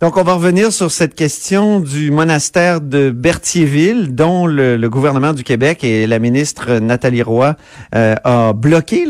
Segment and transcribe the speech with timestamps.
[0.00, 5.34] Donc, on va revenir sur cette question du monastère de Berthierville, dont le, le gouvernement
[5.34, 7.54] du Québec et la ministre Nathalie Roy
[7.94, 9.04] euh, a bloqué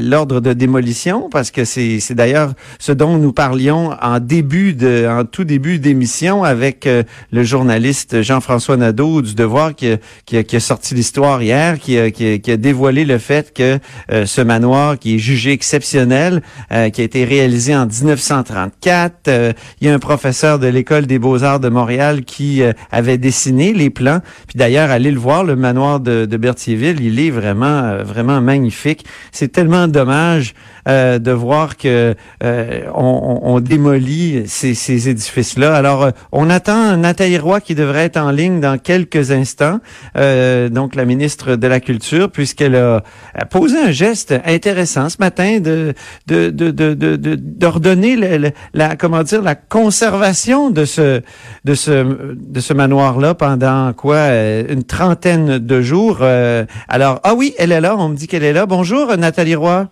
[0.00, 5.24] l'ordre de démolition, parce que c'est d'ailleurs ce dont nous parlions en début de, en
[5.24, 7.02] tout début d'émission avec euh,
[7.32, 12.12] le journaliste Jean-François Nadeau du Devoir qui, qui, qui a sorti l'histoire hier, qui a,
[12.12, 13.80] qui, qui a dévoilé le fait que
[14.12, 16.40] euh, ce manoir qui est jugé exceptionnel,
[16.70, 21.06] euh, qui a été réalisé en 1934, euh, il y a un professeur de l'école
[21.06, 24.20] des beaux-arts de Montréal qui euh, avait dessiné les plans.
[24.46, 28.40] Puis d'ailleurs, allez le voir, le manoir de, de Berthierville, il est vraiment, euh, vraiment
[28.40, 29.04] magnifique.
[29.32, 30.54] C'est tellement dommage
[30.88, 35.74] euh, de voir que euh, on, on- démolit ces, ces édifices-là.
[35.74, 39.80] Alors, on attend Nathalie Roy qui devrait être en ligne dans quelques instants,
[40.70, 43.02] donc la ministre de la Culture, puisqu'elle a,
[43.50, 45.94] posé un geste intéressant ce matin de
[46.26, 51.22] de de de de- de- d'ordonner le- la comment dire la conservation de ce
[51.64, 56.18] de ce de ce manoir-là pendant quoi euh, une trentaine de jours.
[56.20, 57.96] Euh, alors ah oui, elle est là.
[57.96, 58.66] On me dit qu'elle est là.
[58.66, 59.86] Bonjour Nathalie Roy.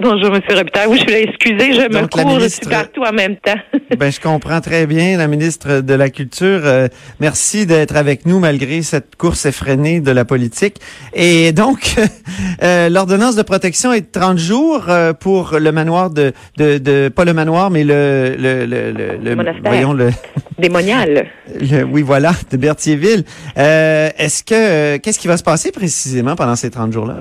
[0.00, 0.86] Bonjour, Monsieur Robitaille.
[0.88, 1.18] Oui, je suis là.
[1.28, 3.58] Excusez, je me Donc, cours, je ministre- suis partout en même temps.
[3.98, 6.60] Ben, je comprends très bien, la ministre de la Culture.
[6.64, 6.86] Euh,
[7.18, 10.76] merci d'être avec nous malgré cette course effrénée de la politique.
[11.14, 11.96] Et donc,
[12.62, 17.08] euh, l'ordonnance de protection est de 30 jours euh, pour le manoir de, de, de
[17.08, 19.62] pas le manoir, mais le le le, le, le- monastère.
[19.64, 20.10] voyons le,
[20.60, 21.26] Démonial.
[21.60, 23.24] le- oui voilà de Berthierville.
[23.58, 27.16] Euh, Est-ce que euh, qu'est-ce qui va se passer précisément pendant ces 30 jours là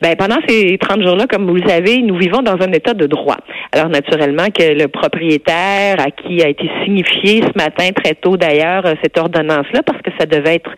[0.00, 3.06] Ben, pendant ces 30 jours-là, comme vous le savez, nous vivons dans un état de
[3.06, 3.36] droit.
[3.72, 8.86] Alors, naturellement, que le propriétaire à qui a été signifié ce matin, très tôt d'ailleurs,
[8.86, 10.70] euh, cette ordonnance-là, parce que ça devait être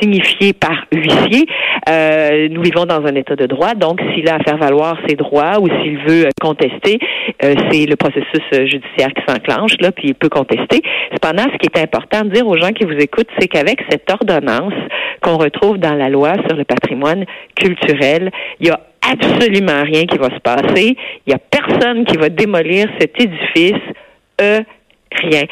[0.00, 1.46] signifié par huissier,
[1.88, 3.74] euh, nous vivons dans un état de droit.
[3.74, 6.98] Donc, s'il a à faire valoir ses droits ou s'il veut contester,
[7.44, 10.82] euh, c'est le processus euh, judiciaire qui s'enclenche, là, puis il peut contester.
[11.12, 14.10] Cependant, ce qui est important de dire aux gens qui vous écoutent, c'est qu'avec cette
[14.10, 14.74] ordonnance
[15.22, 17.24] qu'on retrouve dans la loi sur le patrimoine
[17.56, 20.96] culturel, il y a absolument rien qui va se passer.
[21.26, 23.82] Il y a personne qui va démolir cet édifice.
[24.40, 24.60] Euh,
[25.12, 25.42] rien.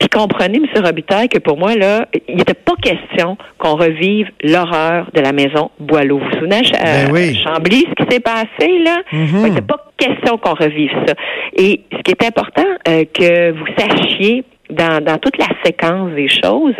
[0.00, 0.82] Puis comprenez, M.
[0.82, 5.70] Robitaille, que pour moi, là, il n'était pas question qu'on revive l'horreur de la maison
[5.78, 6.18] Boileau.
[6.18, 7.38] Vous vous souvenez, à Ben oui.
[7.44, 9.02] Chambly, ce qui s'est passé, là?
[9.12, 9.28] Mhm.
[9.34, 11.12] Il n'était pas question qu'on revive ça.
[11.54, 16.28] Et ce qui est important euh, que vous sachiez dans, dans toute la séquence des
[16.28, 16.76] choses,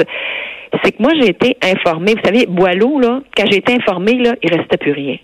[0.82, 2.14] c'est que moi, j'ai été informée.
[2.14, 5.16] Vous savez, Boileau, là, quand j'ai été informée, là, il restait plus rien.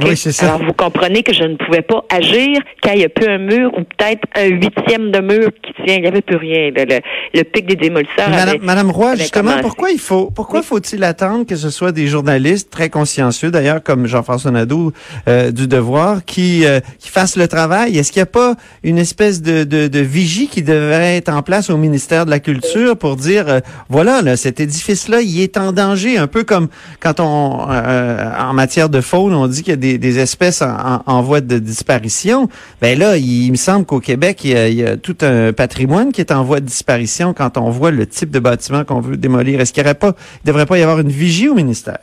[0.00, 0.08] OK?
[0.08, 0.54] Oui, c'est ça.
[0.54, 3.38] Alors, vous comprenez que je ne pouvais pas agir quand il n'y a plus un
[3.38, 5.96] mur ou peut-être un huitième de mur qui tient.
[5.96, 6.70] Il n'y avait plus rien.
[6.74, 7.00] Le,
[7.34, 9.62] le pic des démolisseurs Madame, avait, Madame Roy, avait justement, commencé.
[9.62, 10.66] pourquoi il faut, pourquoi Oui.
[10.66, 14.92] faut-il attendre que ce soit des journalistes très consciencieux, d'ailleurs, comme Jean-François Nadeau
[15.28, 17.96] euh, du Devoir, qui, euh, qui fassent le travail?
[17.98, 21.42] Est-ce qu'il n'y a pas une espèce de, de, de vigie qui devrait être en
[21.42, 25.56] place au ministère de la Culture pour dire, euh, voilà, là, cet édifice-là, il est
[25.56, 26.68] en danger, un peu comme
[27.00, 30.62] quand on, euh, en matière de faune, on dit qu'il y a des, des espèces
[30.62, 32.48] en, voie de disparition.
[32.80, 35.52] Ben là, il, me semble qu'au Québec, il y, a, il y a tout un
[35.52, 39.00] patrimoine qui est en voie de disparition quand on voit le type de bâtiment qu'on
[39.00, 39.60] veut démolir.
[39.60, 42.00] Est-ce qu'il il devrait pas y avoir une vigie au ministère?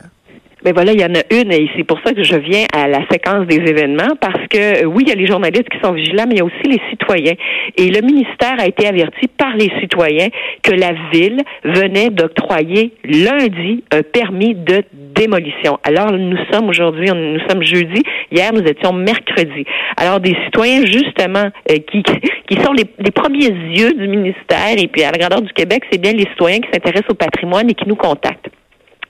[0.64, 2.88] Mais voilà, il y en a une et c'est pour ça que je viens à
[2.88, 5.92] la séquence des événements parce que euh, oui, il y a les journalistes qui sont
[5.92, 7.34] vigilants, mais il y a aussi les citoyens.
[7.76, 10.28] Et le ministère a été averti par les citoyens
[10.62, 15.78] que la ville venait d'octroyer lundi un permis de démolition.
[15.84, 18.02] Alors nous sommes aujourd'hui, nous sommes jeudi.
[18.32, 19.66] Hier, nous étions mercredi.
[19.98, 22.02] Alors des citoyens justement euh, qui
[22.48, 26.00] qui sont les premiers yeux du ministère et puis à la grandeur du Québec, c'est
[26.00, 28.48] bien les citoyens qui s'intéressent au patrimoine et qui nous contactent.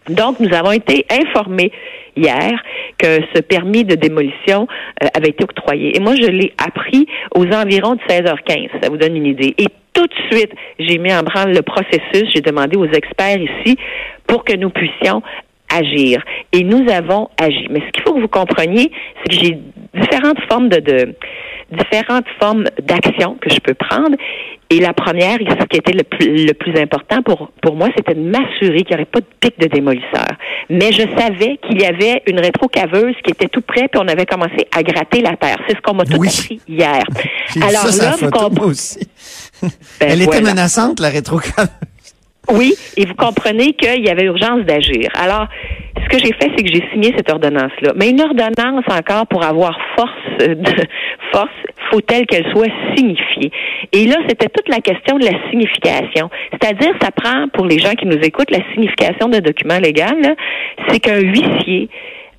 [0.09, 1.73] Donc, nous avons été informés
[2.17, 2.53] hier
[2.99, 4.67] que ce permis de démolition
[5.03, 5.97] euh, avait été octroyé.
[5.97, 8.69] Et moi, je l'ai appris aux environs de 16h15.
[8.83, 9.55] Ça vous donne une idée.
[9.59, 12.31] Et tout de suite, j'ai mis en branle le processus.
[12.35, 13.77] J'ai demandé aux experts ici
[14.27, 15.23] pour que nous puissions
[15.73, 16.23] agir.
[16.53, 17.67] Et nous avons agi.
[17.71, 18.91] Mais ce qu'il faut que vous compreniez,
[19.23, 19.59] c'est que j'ai
[19.95, 21.15] différentes formes de, de
[21.73, 24.17] différentes formes d'action que je peux prendre.
[24.71, 28.15] Et la première, ce qui était le plus, le plus important pour, pour moi, c'était
[28.15, 30.27] de m'assurer qu'il n'y aurait pas de pic de démolisseur.
[30.71, 34.27] Mais je savais qu'il y avait une rétrocaveuse qui était tout près, puis on avait
[34.27, 35.59] commencé à gratter la terre.
[35.69, 36.29] C'est ce qu'on m'a tout Oui.
[36.29, 37.03] appris hier.
[37.57, 39.07] Alors ça là, vous comprenez-.
[39.63, 39.71] Ben,
[40.01, 41.69] Elle était menaçante, la rétroclameuse.
[42.52, 45.08] Oui, et vous comprenez qu'il y avait urgence d'agir.
[45.14, 45.46] Alors,
[46.02, 47.93] ce que j'ai fait, c'est que j'ai signé cette ordonnance-là.
[47.96, 50.11] Mais une ordonnance encore pour avoir force,
[50.43, 50.73] euh, de,
[51.32, 51.49] force,
[51.91, 53.50] faut-elle qu'elle soit signifiée.
[53.93, 56.29] Et là, c'était toute la question de la signification.
[56.52, 60.37] C'est-à-dire, ça prend pour les gens qui nous écoutent la signification d'un document légal.
[60.88, 61.88] C'est qu'un huissier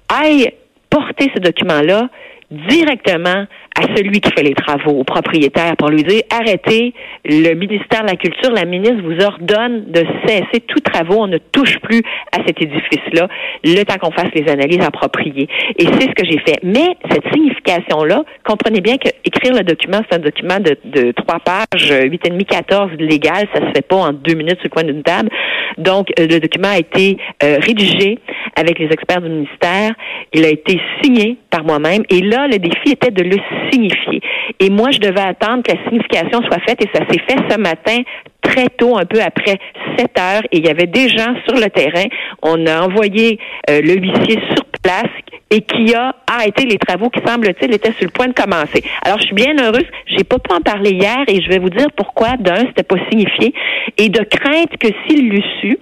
[0.09, 0.51] aille
[0.89, 2.09] porter ce document-là
[2.51, 3.45] directement
[3.77, 6.94] à celui qui fait les travaux, au propriétaire, pour lui dire arrêtez,
[7.25, 11.38] le ministère de la Culture, la ministre vous ordonne de cesser tous travaux, on ne
[11.38, 12.01] touche plus
[12.31, 13.27] à cet édifice-là,
[13.63, 15.50] le temps qu'on fasse les analyses appropriées.
[15.77, 16.59] Et c'est ce que j'ai fait.
[16.63, 21.39] Mais cette signification-là, comprenez bien que écrire le document, c'est un document de, de trois
[21.39, 24.69] pages, huit et demi, quatorze légal, ça se fait pas en deux minutes sur le
[24.69, 25.30] coin d'une table.
[25.77, 28.19] Donc, euh, le document a été euh, rédigé
[28.55, 29.93] avec les experts du ministère.
[30.33, 32.03] Il a été signé par moi-même.
[32.09, 33.37] Et là, le défi était de le
[33.71, 34.21] signifier.
[34.59, 37.57] Et moi, je devais attendre que la signification soit faite et ça s'est fait ce
[37.57, 38.01] matin
[38.41, 39.57] très tôt, un peu après
[39.97, 42.05] 7 heures, et il y avait des gens sur le terrain.
[42.41, 45.11] On a envoyé euh, le huissier sur place
[45.49, 48.83] et qui a arrêté les travaux qui, semble-t-il, étaient sur le point de commencer.
[49.03, 49.85] Alors, je suis bien heureuse.
[50.07, 52.35] J'ai pas pu en parler hier et je vais vous dire pourquoi.
[52.39, 53.53] D'un, c'était pas signifié
[53.97, 55.77] et de crainte que s'il l'eût su,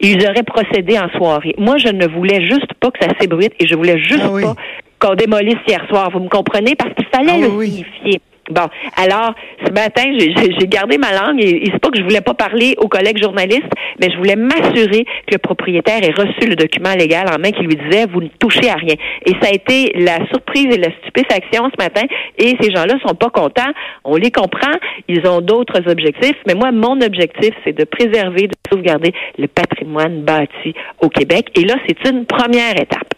[0.00, 1.54] ils auraient procédé en soirée.
[1.58, 4.42] Moi, je ne voulais juste pas que ça s'ébruite et je voulais juste Ah oui.
[4.42, 4.54] pas
[4.98, 6.10] qu'on démolisse hier soir.
[6.12, 6.74] Vous me comprenez?
[6.74, 8.20] Parce qu'il fallait Ah le oui, oui.
[8.50, 9.34] Bon, alors,
[9.64, 12.74] ce matin, j'ai gardé ma langue et, et c'est pas que je voulais pas parler
[12.78, 17.26] aux collègues journalistes, mais je voulais m'assurer que le propriétaire ait reçu le document légal
[17.28, 18.94] en main qui lui disait vous ne touchez à rien.
[19.24, 22.06] Et ça a été la surprise et la stupéfaction ce matin.
[22.38, 23.72] Et ces gens-là sont pas contents.
[24.04, 24.74] On les comprend.
[25.08, 26.36] Ils ont d'autres objectifs.
[26.46, 31.48] Mais moi, mon objectif, c'est de préserver, de sauvegarder le patrimoine bâti au Québec.
[31.56, 33.14] Et là, c'est une première étape.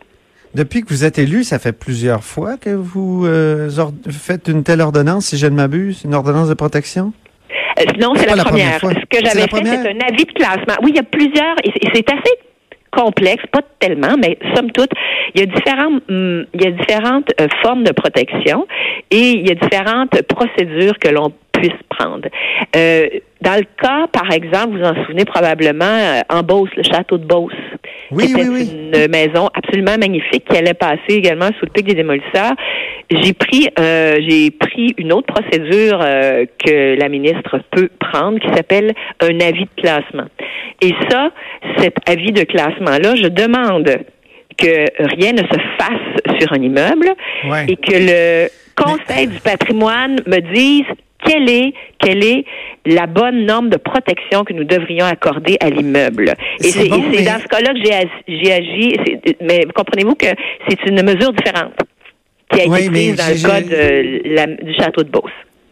[0.54, 3.68] Depuis que vous êtes élu, ça fait plusieurs fois que vous euh,
[4.10, 7.12] faites une telle ordonnance, si je ne m'abuse, une ordonnance de protection?
[7.78, 8.80] Euh, non, c'est la, la première.
[8.80, 10.74] Ce que j'avais fait, c'est un avis de classement.
[10.82, 12.34] Oui, il y a plusieurs, et c'est- et c'est assez
[12.90, 14.90] complexe, pas tellement, mais somme toute,
[15.34, 18.66] il y a différentes, hum, il y a différentes euh, formes de protection
[19.10, 22.26] et il y a différentes procédures que l'on puisse prendre.
[22.74, 23.06] Euh,
[23.42, 27.26] dans le cas, par exemple, vous en souvenez probablement, euh, en Beauce, le château de
[27.26, 27.52] Beauce.
[28.10, 28.90] Oui, qui était oui, oui.
[28.94, 32.54] une maison absolument magnifique qui allait passer également sous le pic des démolisseurs.
[33.10, 38.48] J'ai pris euh, j'ai pris une autre procédure euh, que la ministre peut prendre qui
[38.54, 40.26] s'appelle un avis de classement.
[40.80, 41.30] Et ça,
[41.78, 43.90] cet avis de classement-là, je demande
[44.56, 44.84] que
[45.16, 47.08] rien ne se fasse sur un immeuble
[47.48, 47.66] Ouais.
[47.68, 50.84] et que le Conseil du patrimoine me dise
[51.24, 52.44] quelle est, quelle est
[52.86, 56.34] la bonne norme de protection que nous devrions accorder à l'immeuble.
[56.60, 57.80] Et C'est bon, mais- dans ce cas-là que
[58.28, 60.26] j'ai agi- Mais comprenez-vous que
[60.68, 61.74] c'est une mesure différente
[62.50, 65.30] qui a été Oui, prise dans le cas de la- du château de Beauce.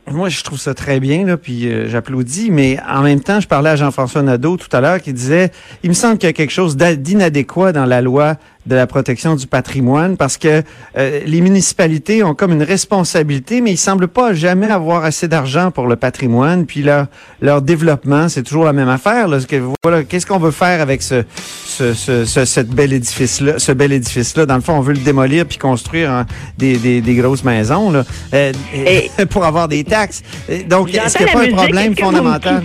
[0.08, 3.48] Moi, je trouve ça très bien, là, puis euh, j'applaudis, mais en même temps, je
[3.48, 5.50] parlais à Jean-François Nadeau tout à l'heure qui disait,
[5.82, 8.34] il me semble qu'il y a quelque chose d'inadéquat dans la loi
[8.66, 10.62] de la protection du patrimoine parce que
[10.96, 15.70] euh, les municipalités ont comme une responsabilité, mais ils semblent pas jamais avoir assez d'argent
[15.70, 17.06] pour le patrimoine, puis leur,
[17.40, 19.28] leur développement, c'est toujours la même affaire.
[19.28, 19.38] Là,
[19.82, 21.24] voilà, qu'est-ce qu'on veut faire avec ce,
[21.64, 24.46] ce, ce, ce, cette bel édifice-là, ce bel édifice-là?
[24.46, 26.26] Dans le fond, on veut le démolir puis construire hein,
[26.58, 28.04] des, des, des grosses maisons là,
[28.34, 28.52] euh,
[29.30, 30.22] pour avoir des taxes.
[30.68, 32.62] Donc, est-ce qu'il n'y a pas un problème fondamental?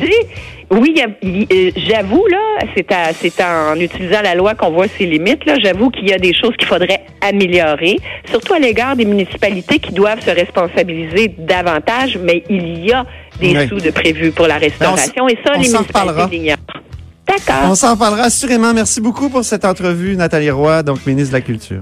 [0.72, 5.56] Oui, euh, j'avoue, là, c'est en utilisant la loi qu'on voit ses limites, là.
[5.62, 7.98] J'avoue qu'il y a des choses qu'il faudrait améliorer,
[8.30, 13.06] surtout à l'égard des municipalités qui doivent se responsabiliser davantage, mais il y a
[13.42, 13.68] des Oui.
[13.68, 16.58] sous de prévus pour la restauration, et ça, on les municipalités l'ignorent.
[17.28, 17.70] D'accord.
[17.70, 18.74] On s'en parlera assurément.
[18.74, 21.82] Merci beaucoup pour cette entrevue, Nathalie Roy, donc ministre de la Culture.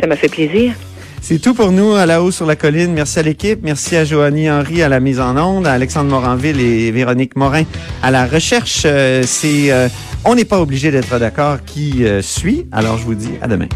[0.00, 0.72] Ça m'a fait plaisir.
[1.26, 2.92] C'est tout pour nous à la haut sur la colline.
[2.92, 3.60] Merci à l'équipe.
[3.62, 7.62] Merci à Joanie Henry à la mise en onde, à Alexandre Moranville et Véronique Morin
[8.02, 8.82] à la recherche.
[8.84, 9.88] Euh, c'est, euh,
[10.26, 12.66] on n'est pas obligé d'être d'accord qui euh, suit.
[12.72, 13.68] Alors je vous dis à demain.